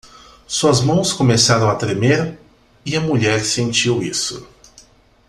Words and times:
Suas 0.47 0.81
mãos 0.83 1.13
começaram 1.13 1.69
a 1.69 1.75
tremer? 1.75 2.39
e 2.83 2.95
a 2.95 2.99
mulher 2.99 3.45
sentiu 3.45 4.01
isso. 4.01 4.49